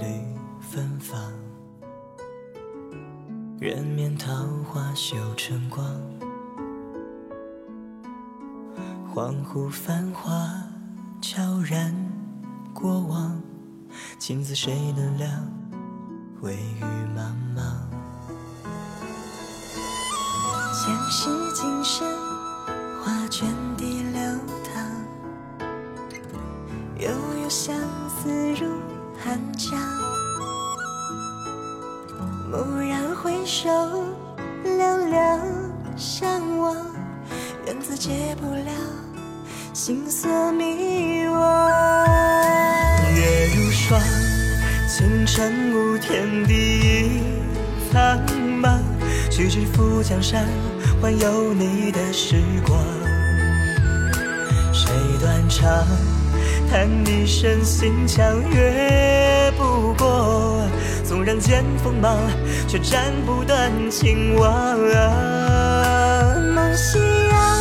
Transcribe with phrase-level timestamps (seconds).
[0.00, 0.04] 缕
[0.60, 1.20] 芬芳，
[3.58, 4.32] 人面桃
[4.64, 5.84] 花羞成光，
[9.12, 10.30] 恍惚繁华
[11.20, 11.92] 悄然
[12.72, 13.40] 过往，
[14.20, 15.28] 情字谁能料？
[16.42, 16.84] 微雨
[17.16, 17.62] 茫茫，
[20.72, 22.06] 前世今生，
[23.02, 24.22] 画卷地流
[24.62, 25.68] 淌，
[27.00, 27.10] 悠
[27.42, 27.74] 悠相
[28.08, 28.97] 思如。
[29.24, 29.78] 寒江。
[32.50, 33.68] 蓦然回首，
[34.64, 35.40] 两两
[35.96, 36.76] 相望，
[37.66, 38.70] 缘字解不了
[39.74, 42.08] 心所迷惘。
[43.14, 44.00] 月如霜，
[44.88, 47.20] 清晨无天地
[47.92, 48.18] 苍
[48.62, 48.78] 茫。
[49.30, 50.46] 须知富江山，
[51.00, 52.78] 换有你的时光。
[54.72, 54.90] 谁
[55.20, 55.86] 断肠？
[56.70, 60.62] 叹一声心墙越不过。
[61.04, 62.18] 纵然见锋芒，
[62.66, 64.78] 却斩不断情网。
[66.54, 66.98] 梦夕
[67.30, 67.57] 阳，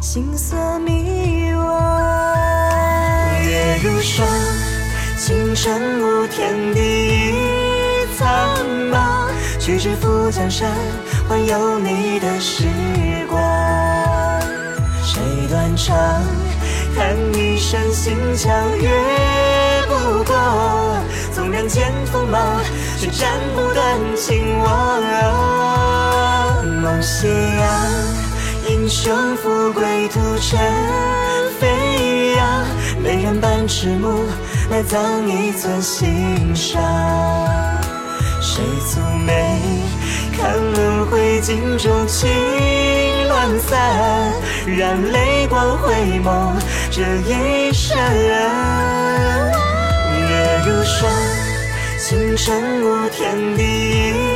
[0.00, 1.60] 心所迷惘。
[3.42, 4.26] 月如霜，
[5.18, 7.34] 清晨无天地
[8.16, 8.26] 苍
[8.90, 9.28] 茫。
[9.58, 10.70] 须知富江山，
[11.28, 12.64] 换有你的时
[13.28, 13.38] 光。
[15.02, 15.94] 谁断肠？
[16.96, 18.88] 叹一声心墙越
[19.86, 20.34] 不过。
[21.30, 22.58] 纵然见锋芒，
[22.98, 25.02] 却斩不断情网。
[26.82, 27.79] 梦夕阳，
[28.90, 30.58] 英雄富贵图尘
[31.60, 32.66] 飞扬。
[33.00, 34.24] 美人半迟暮，
[34.68, 36.82] 埋葬一寸心伤。
[38.42, 39.60] 谁蹙眉，
[40.36, 42.28] 看轮回镜中情
[43.28, 43.78] 乱散，
[44.66, 46.54] 染泪光回眸，
[46.90, 47.96] 这一生。
[50.18, 51.08] 月如霜，
[51.96, 54.29] 清晨无天地。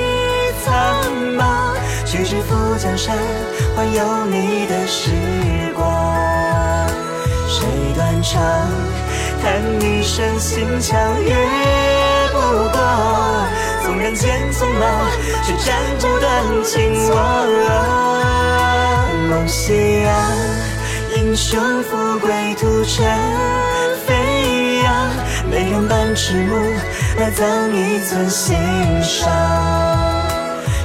[2.34, 3.16] 须知富江山，
[3.76, 5.10] 还有你的时
[5.76, 6.88] 光。
[7.48, 8.42] 谁断肠？
[9.40, 11.34] 叹一声心墙越
[12.32, 12.38] 不
[12.70, 12.80] 过。
[13.84, 14.82] 纵然见匆忙，
[15.44, 17.46] 却斩不断情网。
[19.30, 20.14] 梦夕阳，
[21.16, 23.06] 英雄富贵图尘
[24.06, 25.10] 飞扬。
[25.50, 26.56] 美人半迟暮，
[27.16, 28.56] 埋葬一寸心
[29.02, 30.13] 伤。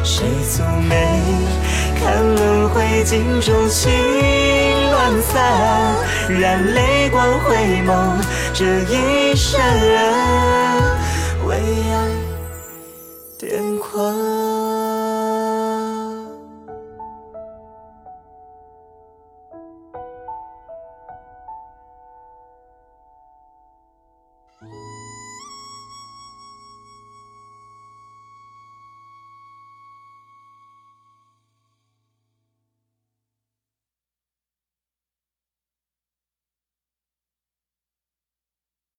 [0.04, 0.96] 谁蹙眉，
[2.00, 3.92] 看轮回镜中情
[4.92, 5.96] 乱散，
[6.30, 7.56] 染泪光回
[7.86, 7.94] 眸，
[8.54, 9.60] 这一生
[11.46, 12.39] 为爱。